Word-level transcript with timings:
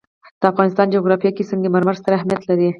د 0.39 0.43
افغانستان 0.51 0.87
جغرافیه 0.95 1.31
کې 1.35 1.47
سنگ 1.49 1.63
مرمر 1.75 1.95
ستر 1.99 2.11
اهمیت 2.15 2.41
لري. 2.45 2.69